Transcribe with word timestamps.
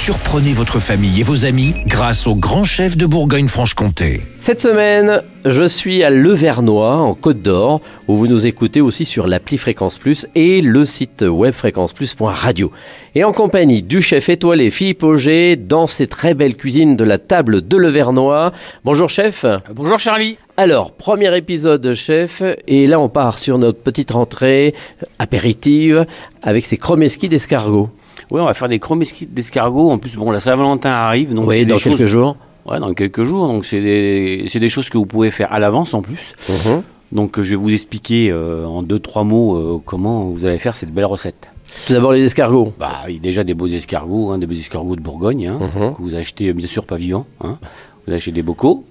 Surprenez 0.00 0.52
votre 0.52 0.78
famille 0.78 1.20
et 1.20 1.22
vos 1.24 1.44
amis 1.44 1.74
grâce 1.86 2.26
au 2.28 2.36
grand 2.36 2.62
chef 2.62 2.96
de 2.96 3.04
Bourgogne-Franche-Comté. 3.04 4.22
Cette 4.38 4.60
semaine, 4.60 5.22
je 5.44 5.64
suis 5.64 6.04
à 6.04 6.08
Levernois, 6.08 6.96
en 6.96 7.14
Côte 7.14 7.42
d'Or, 7.42 7.82
où 8.06 8.16
vous 8.16 8.28
nous 8.28 8.46
écoutez 8.46 8.80
aussi 8.80 9.04
sur 9.04 9.26
l'appli 9.26 9.58
Fréquence 9.58 9.98
Plus 9.98 10.26
et 10.36 10.62
le 10.62 10.86
site 10.86 11.22
web 11.28 11.52
fréquenceplus.radio. 11.52 12.70
Et 13.16 13.24
en 13.24 13.32
compagnie 13.32 13.82
du 13.82 14.00
chef 14.00 14.28
étoilé 14.28 14.70
Philippe 14.70 15.02
Auger, 15.02 15.56
dans 15.56 15.88
ses 15.88 16.06
très 16.06 16.32
belles 16.32 16.56
cuisines 16.56 16.96
de 16.96 17.04
la 17.04 17.18
table 17.18 17.66
de 17.66 17.76
Levernois. 17.76 18.52
Bonjour 18.84 19.10
chef. 19.10 19.44
Bonjour 19.74 19.98
Charlie. 19.98 20.38
Alors, 20.56 20.92
premier 20.92 21.36
épisode 21.36 21.92
chef, 21.94 22.42
et 22.68 22.86
là 22.86 22.98
on 23.00 23.08
part 23.08 23.36
sur 23.36 23.58
notre 23.58 23.80
petite 23.80 24.12
rentrée 24.12 24.74
apéritive 25.18 26.06
avec 26.40 26.64
ces 26.64 26.78
chromeski 26.78 27.28
d'escargot. 27.28 27.90
Oui, 28.30 28.40
on 28.40 28.44
va 28.44 28.54
faire 28.54 28.68
des 28.68 28.78
chromeski 28.78 29.26
d'escargot. 29.26 29.90
En 29.90 29.98
plus, 29.98 30.16
bon, 30.16 30.30
la 30.30 30.40
Saint-Valentin 30.40 30.90
arrive, 30.90 31.34
donc 31.34 31.48
Oui, 31.48 31.64
dans 31.66 31.76
des 31.76 31.80
quelques 31.82 31.98
choses... 31.98 32.06
jours. 32.06 32.36
Ouais, 32.66 32.78
dans 32.80 32.92
quelques 32.94 33.24
jours. 33.24 33.46
Donc 33.48 33.64
c'est 33.64 33.80
des... 33.80 34.46
des 34.52 34.68
choses 34.68 34.88
que 34.90 34.98
vous 34.98 35.06
pouvez 35.06 35.30
faire 35.30 35.52
à 35.52 35.58
l'avance 35.58 35.94
en 35.94 36.02
plus. 36.02 36.34
Mhm. 36.48 36.82
Donc 37.12 37.38
euh, 37.38 37.42
je 37.42 37.50
vais 37.50 37.56
vous 37.56 37.72
expliquer 37.72 38.30
euh, 38.30 38.66
en 38.66 38.82
deux 38.82 38.98
trois 38.98 39.24
mots 39.24 39.56
euh, 39.56 39.80
comment 39.84 40.24
vous 40.26 40.44
allez 40.44 40.58
faire 40.58 40.76
cette 40.76 40.92
belle 40.92 41.06
recette. 41.06 41.50
Tout 41.86 41.92
d'abord 41.94 42.12
les 42.12 42.22
escargots. 42.24 42.72
Bah, 42.78 42.92
il 43.08 43.14
y 43.14 43.18
a 43.18 43.20
déjà 43.20 43.44
des 43.44 43.54
beaux 43.54 43.66
escargots, 43.66 44.30
hein, 44.30 44.38
des 44.38 44.46
beaux 44.46 44.54
escargots 44.54 44.96
de 44.96 45.00
Bourgogne, 45.00 45.46
hein, 45.46 45.58
Mhm. 45.74 45.94
que 45.94 46.02
vous 46.02 46.14
achetez 46.14 46.52
bien 46.52 46.66
sûr 46.66 46.84
pas 46.84 46.96
vivants. 46.96 47.26
hein. 47.42 47.58
Vous 48.06 48.12
achetez 48.12 48.32
des 48.32 48.42
bocaux 48.42 48.84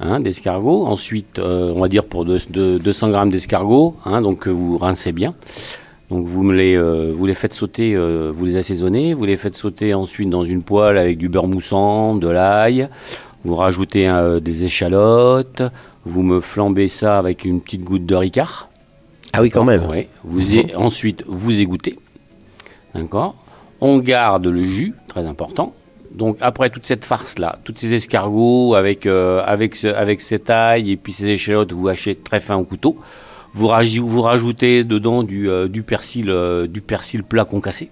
hein, 0.00 0.20
d'escargots. 0.20 0.86
Ensuite, 0.86 1.38
euh, 1.38 1.72
on 1.76 1.80
va 1.80 1.88
dire 1.88 2.04
pour 2.04 2.24
deux- 2.24 2.38
deux- 2.48 2.78
200 2.78 3.10
grammes 3.10 3.30
d'escargots, 3.30 3.96
donc 4.22 4.46
vous 4.48 4.78
rincez 4.78 5.12
bien. 5.12 5.34
Donc 6.10 6.26
vous, 6.26 6.42
me 6.42 6.54
les, 6.54 6.74
euh, 6.76 7.12
vous 7.14 7.26
les 7.26 7.34
faites 7.34 7.52
sauter, 7.52 7.94
euh, 7.94 8.30
vous 8.34 8.46
les 8.46 8.56
assaisonnez, 8.56 9.12
vous 9.12 9.24
les 9.26 9.36
faites 9.36 9.56
sauter 9.56 9.92
ensuite 9.92 10.30
dans 10.30 10.44
une 10.44 10.62
poêle 10.62 10.96
avec 10.96 11.18
du 11.18 11.28
beurre 11.28 11.48
moussant, 11.48 12.14
de 12.14 12.28
l'ail. 12.28 12.88
Vous 13.44 13.54
rajoutez 13.56 14.08
euh, 14.08 14.40
des 14.40 14.64
échalotes. 14.64 15.62
Vous 16.04 16.22
me 16.22 16.40
flambez 16.40 16.88
ça 16.88 17.18
avec 17.18 17.44
une 17.44 17.60
petite 17.60 17.82
goutte 17.82 18.06
de 18.06 18.14
ricard. 18.14 18.70
Ah 19.34 19.42
oui, 19.42 19.50
quand 19.50 19.64
même. 19.64 19.82
Mhm. 19.82 19.90
Ouais. 19.90 20.08
Vous 20.24 20.54
é- 20.56 20.74
ensuite, 20.74 21.22
vous 21.26 21.60
égouttez. 21.60 21.98
D'accord 22.94 23.34
On 23.82 23.98
garde 23.98 24.46
le 24.46 24.64
jus, 24.64 24.94
très 25.08 25.26
important. 25.26 25.74
Donc, 26.10 26.38
après 26.40 26.70
toute 26.70 26.86
cette 26.86 27.04
farce-là, 27.04 27.58
tous 27.64 27.74
ces 27.76 27.92
escargots 27.92 28.74
avec, 28.74 29.04
avec, 29.06 29.76
ce- 29.76 29.86
avec 29.88 30.22
cette 30.22 30.48
ail 30.48 30.90
et 30.90 30.96
puis 30.96 31.12
ces 31.12 31.26
échalotes, 31.26 31.72
vous 31.72 31.86
hachez 31.88 32.14
très 32.14 32.40
fin 32.40 32.56
au 32.56 32.64
couteau. 32.64 32.96
Vous, 33.58 33.66
raj- 33.66 33.98
vous 33.98 34.22
rajoutez 34.22 34.84
dedans 34.84 35.22
du, 35.24 35.48
euh, 35.50 35.66
du, 35.68 35.82
persil, 35.82 36.30
euh, 36.30 36.66
du 36.68 36.80
persil 36.80 37.22
plat 37.24 37.44
concassé. 37.44 37.90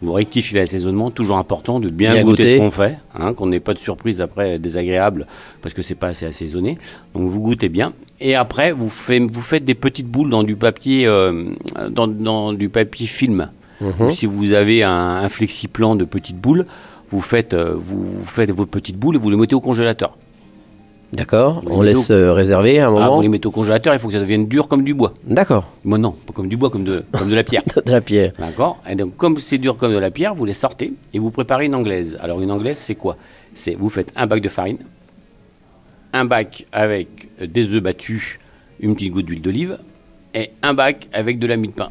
Vous 0.00 0.12
rectifiez 0.12 0.58
l'assaisonnement, 0.58 1.10
toujours 1.10 1.38
important 1.38 1.78
de 1.80 1.88
bien, 1.88 2.12
Bien 2.14 2.22
goûter 2.22 2.42
goûter. 2.44 2.56
ce 2.56 2.58
qu'on 2.58 2.70
fait, 2.70 2.98
hein, 3.18 3.32
qu'on 3.34 3.46
n'ait 3.46 3.60
pas 3.60 3.74
de 3.74 3.78
surprise 3.78 4.20
après 4.20 4.58
désagréable 4.58 5.26
parce 5.62 5.72
que 5.74 5.82
c'est 5.82 5.94
pas 5.96 6.08
assez 6.08 6.26
assaisonné. 6.26 6.78
Donc 7.14 7.28
vous 7.28 7.40
goûtez 7.40 7.68
bien. 7.68 7.92
Et 8.20 8.34
après, 8.34 8.72
vous, 8.72 8.88
fait- 8.88 9.18
vous 9.20 9.40
faites 9.40 9.64
des 9.64 9.74
petites 9.74 10.06
boules 10.08 10.30
dans 10.30 10.42
du 10.44 10.56
papier, 10.56 11.06
euh, 11.06 11.44
dans, 11.90 12.06
dans 12.08 12.52
du 12.52 12.68
papier 12.68 13.06
film. 13.06 13.50
Ou 13.80 14.10
si 14.10 14.26
vous 14.26 14.52
avez 14.52 14.82
un, 14.82 14.90
un 15.22 15.28
flexiplan 15.28 15.94
de 15.94 16.04
petites 16.04 16.40
boules, 16.40 16.66
vous 17.10 17.20
faites, 17.20 17.54
vous, 17.54 18.04
vous 18.04 18.24
faites 18.24 18.50
vos 18.50 18.66
petites 18.66 18.96
boules 18.98 19.14
et 19.14 19.18
vous 19.18 19.30
les 19.30 19.36
mettez 19.36 19.54
au 19.54 19.60
congélateur. 19.60 20.16
D'accord. 21.12 21.62
On 21.66 21.80
laisse 21.80 22.10
euh, 22.10 22.32
réserver 22.34 22.80
un 22.80 22.88
Ah, 22.88 22.90
moment. 22.90 23.16
vous 23.16 23.22
les 23.22 23.28
mettez 23.28 23.46
au 23.46 23.50
congélateur, 23.50 23.94
il 23.94 24.00
faut 24.00 24.08
que 24.08 24.12
ça 24.14 24.20
devienne 24.20 24.46
dur 24.46 24.68
comme 24.68 24.84
du 24.84 24.92
bois. 24.92 25.14
D'accord. 25.24 25.70
Moi 25.84 25.96
non, 25.96 26.12
pas 26.12 26.34
comme 26.34 26.48
du 26.48 26.56
bois, 26.58 26.68
comme 26.68 26.84
de, 26.84 27.02
comme 27.12 27.30
de 27.30 27.34
la 27.34 27.44
pierre. 27.44 27.62
De 27.86 27.90
la 27.90 28.00
pierre. 28.02 28.32
D'accord 28.38 28.78
Et 28.88 28.94
donc, 28.94 29.16
comme 29.16 29.38
c'est 29.38 29.56
dur 29.58 29.76
comme 29.78 29.92
de 29.92 29.98
la 29.98 30.10
pierre, 30.10 30.34
vous 30.34 30.44
les 30.44 30.52
sortez 30.52 30.92
et 31.14 31.18
vous 31.18 31.30
préparez 31.30 31.64
une 31.66 31.74
anglaise. 31.74 32.18
Alors, 32.20 32.42
une 32.42 32.50
anglaise, 32.50 32.76
c'est 32.76 32.94
quoi? 32.94 33.16
C'est 33.54 33.74
vous 33.74 33.88
faites 33.88 34.12
un 34.16 34.26
bac 34.26 34.42
de 34.42 34.48
farine, 34.50 34.78
un 36.12 36.26
bac 36.26 36.66
avec 36.72 37.28
euh, 37.40 37.46
des 37.46 37.72
œufs 37.72 37.82
battus, 37.82 38.38
une 38.80 38.94
petite 38.94 39.12
goutte 39.12 39.26
d'huile 39.26 39.42
d'olive, 39.42 39.78
et 40.34 40.50
un 40.62 40.74
bac 40.74 41.08
avec 41.14 41.38
de 41.38 41.46
la 41.46 41.56
mie 41.56 41.68
de 41.68 41.72
pain. 41.72 41.88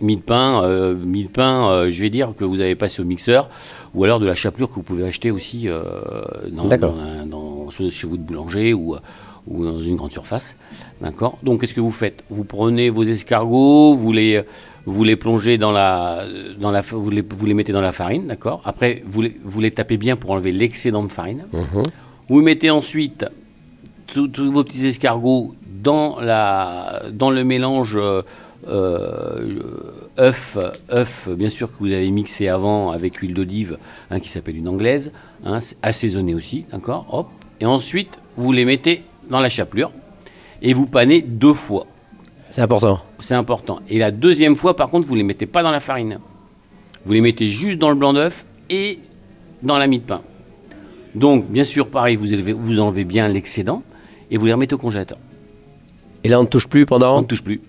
Mie 0.00 0.16
de 0.16 0.22
pain, 0.22 0.62
euh, 0.62 0.94
mie 0.94 1.24
de 1.24 1.28
pain 1.28 1.70
euh, 1.70 1.90
je 1.90 2.00
vais 2.00 2.08
dire 2.08 2.32
que 2.36 2.44
vous 2.44 2.60
avez 2.60 2.76
passé 2.76 3.02
au 3.02 3.04
mixeur, 3.04 3.50
ou 3.94 4.04
alors 4.04 4.20
de 4.20 4.26
la 4.26 4.34
chapelure 4.36 4.68
que 4.68 4.74
vous 4.76 4.82
pouvez 4.82 5.04
acheter 5.06 5.30
aussi 5.32 5.68
euh, 5.68 5.82
dans, 6.52 6.66
D'accord. 6.66 6.92
dans 6.94 7.00
un- 7.02 7.26
dans- 7.26 7.57
chez 7.70 8.06
vous 8.06 8.16
de 8.16 8.22
boulanger 8.22 8.74
ou, 8.74 8.94
euh, 8.94 9.00
ou 9.46 9.64
dans 9.64 9.80
une 9.80 9.96
grande 9.96 10.12
surface. 10.12 10.56
D'accord? 11.00 11.38
Donc, 11.42 11.60
qu'est-ce 11.60 11.74
que 11.74 11.80
vous 11.80 11.92
faites? 11.92 12.24
Vous 12.30 12.44
prenez 12.44 12.90
vos 12.90 13.04
escargots, 13.04 13.94
vous 13.94 14.12
les, 14.12 14.42
vous 14.84 15.04
les 15.04 15.16
plongez 15.16 15.58
dans 15.58 15.72
la, 15.72 16.24
dans 16.58 16.70
la, 16.70 16.82
vous 16.82 17.10
les, 17.10 17.22
vous 17.22 17.46
les 17.46 17.54
mettez 17.54 17.72
dans 17.72 17.80
la 17.80 17.92
farine, 17.92 18.26
d'accord? 18.26 18.60
Après, 18.64 19.02
vous 19.06 19.22
les, 19.22 19.36
vous 19.44 19.60
les 19.60 19.70
tapez 19.70 19.96
bien 19.96 20.16
pour 20.16 20.30
enlever 20.30 20.52
l'excédent 20.52 21.02
de 21.02 21.08
farine. 21.08 21.44
Mhm. 21.52 21.82
Vous 22.28 22.42
mettez 22.42 22.70
ensuite 22.70 23.24
tous 24.06 24.30
vos 24.50 24.64
petits 24.64 24.86
escargots 24.86 25.54
dans, 25.82 26.18
la, 26.20 27.02
dans 27.12 27.30
le 27.30 27.44
mélange 27.44 27.96
euh, 27.96 28.22
euh, 28.66 29.60
œuf, 30.18 30.58
œuf, 30.90 31.28
bien 31.36 31.48
sûr 31.48 31.68
que 31.68 31.76
vous 31.78 31.92
avez 31.92 32.10
mixé 32.10 32.48
avant 32.48 32.90
avec 32.90 33.16
huile 33.16 33.32
d'olive, 33.32 33.78
hein, 34.10 34.20
qui 34.20 34.28
s'appelle 34.28 34.56
une 34.56 34.68
anglaise, 34.68 35.12
hein, 35.44 35.60
c'est 35.60 35.76
assaisonné 35.82 36.34
aussi, 36.34 36.64
d'accord? 36.72 37.06
Hop. 37.10 37.28
Et 37.60 37.66
ensuite, 37.66 38.18
vous 38.36 38.52
les 38.52 38.64
mettez 38.64 39.02
dans 39.30 39.40
la 39.40 39.48
chapelure 39.48 39.90
et 40.62 40.74
vous 40.74 40.86
panez 40.86 41.22
deux 41.22 41.54
fois. 41.54 41.86
C'est 42.50 42.62
important. 42.62 43.00
C'est 43.20 43.34
important. 43.34 43.80
Et 43.88 43.98
la 43.98 44.10
deuxième 44.10 44.56
fois, 44.56 44.74
par 44.76 44.88
contre, 44.88 45.06
vous 45.06 45.14
ne 45.14 45.18
les 45.18 45.24
mettez 45.24 45.46
pas 45.46 45.62
dans 45.62 45.70
la 45.70 45.80
farine. 45.80 46.18
Vous 47.04 47.12
les 47.12 47.20
mettez 47.20 47.48
juste 47.48 47.78
dans 47.78 47.90
le 47.90 47.94
blanc 47.94 48.12
d'œuf 48.12 48.44
et 48.70 48.98
dans 49.62 49.76
la 49.78 49.86
mie 49.86 49.98
de 49.98 50.04
pain. 50.04 50.22
Donc, 51.14 51.46
bien 51.48 51.64
sûr, 51.64 51.88
pareil, 51.88 52.16
vous, 52.16 52.32
élevez, 52.32 52.52
vous 52.52 52.80
enlevez 52.80 53.04
bien 53.04 53.28
l'excédent 53.28 53.82
et 54.30 54.36
vous 54.36 54.46
les 54.46 54.52
remettez 54.52 54.74
au 54.74 54.78
congélateur. 54.78 55.18
Et 56.24 56.28
là, 56.28 56.38
on 56.38 56.42
ne 56.42 56.48
touche 56.48 56.68
plus 56.68 56.82
On 56.82 56.86
pendant. 56.86 57.20
ne 57.20 57.26
touche 57.26 57.42
plus 57.42 57.60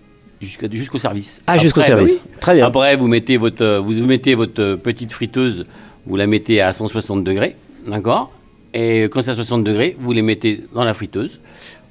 jusqu'au 0.41 0.97
service. 0.97 1.41
Ah, 1.47 1.57
jusqu'au 1.57 1.81
bah 1.81 1.87
service. 1.87 2.13
oui. 2.23 2.31
Très 2.39 2.55
bien. 2.55 2.65
Après, 2.65 2.95
vous 2.95 3.07
mettez 3.07 3.37
votre, 3.37 3.79
vous 3.79 3.93
mettez 4.05 4.35
votre 4.35 4.75
petite 4.75 5.11
friteuse, 5.11 5.65
vous 6.05 6.15
la 6.15 6.27
mettez 6.27 6.61
à 6.61 6.71
160 6.73 7.23
degrés, 7.23 7.55
d'accord? 7.87 8.31
Et 8.73 9.03
quand 9.03 9.21
c'est 9.21 9.31
à 9.31 9.35
60 9.35 9.63
degrés, 9.63 9.95
vous 9.99 10.11
les 10.11 10.21
mettez 10.21 10.63
dans 10.73 10.83
la 10.83 10.93
friteuse, 10.93 11.39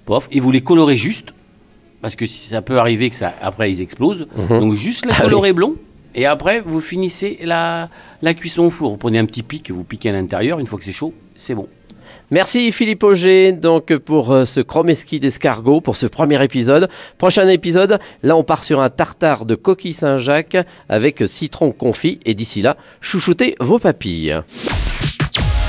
pof, 0.07 0.29
et 0.31 0.41
vous 0.41 0.51
les 0.51 0.61
colorez 0.61 0.97
juste, 0.97 1.29
parce 2.01 2.15
que 2.15 2.27
ça 2.27 2.63
peut 2.63 2.79
arriver 2.79 3.11
que 3.11 3.17
ça, 3.17 3.35
après 3.43 3.71
ils 3.73 3.81
explosent. 3.81 4.27
Mhm. 4.37 4.61
Donc 4.61 4.75
juste 4.75 5.05
la 5.07 5.13
Ah 5.15 5.17
oui. 5.19 5.25
colorer 5.25 5.53
blond, 5.53 5.75
et 6.15 6.27
après 6.27 6.61
vous 6.65 6.81
finissez 6.81 7.39
la, 7.43 7.89
la 8.23 8.35
cuisson 8.35 8.65
au 8.65 8.71
four. 8.71 8.91
Vous 8.93 8.97
prenez 8.97 9.19
un 9.19 9.27
petit 9.27 9.43
pic, 9.43 9.71
vous 9.71 9.85
piquez 9.85 10.11
à 10.11 10.13
l'intérieur. 10.13 10.61
Une 10.61 10.67
fois 10.67 10.79
que 10.79 10.85
c'est 10.85 10.93
chaud, 10.93 11.13
c'est 11.35 11.55
bon. 11.55 11.67
Merci 12.31 12.73
Philippe 12.73 13.03
Auger 13.03 13.53
donc 13.53 13.95
pour 13.97 14.33
euh, 14.33 14.45
ce 14.47 14.61
chromeski 14.61 15.19
d'escargot 15.21 15.81
pour 15.81 15.97
ce 15.97 16.07
premier 16.07 16.43
épisode. 16.43 16.89
Prochain 17.19 17.49
épisode, 17.49 17.99
là 18.23 18.37
on 18.37 18.45
part 18.45 18.65
sur 18.65 18.81
un 18.81 18.89
tartare 18.91 19.45
de 19.45 19.55
coquille 19.55 19.95
Saint-Jacques 19.95 20.57
avec 20.89 21.23
citron 21.27 21.71
confit 21.73 22.19
et 22.25 22.35
d'ici 22.35 22.63
là, 22.63 22.77
chouchoutez 23.01 23.57
vos 23.61 23.79
papilles. 23.79 24.41